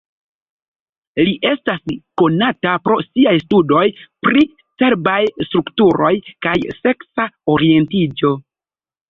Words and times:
Li 1.27 1.33
estas 1.49 1.91
konata 2.21 2.71
pro 2.87 2.95
siaj 3.09 3.33
studoj 3.43 3.83
pri 4.29 4.47
cerbaj 4.85 5.19
strukturoj 5.51 6.11
kaj 6.49 6.57
seksa 6.81 7.29
orientiĝo. 7.59 8.35